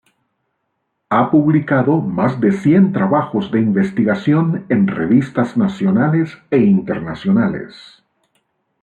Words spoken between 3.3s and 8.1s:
de investigación en revistas nacionales e internacionales.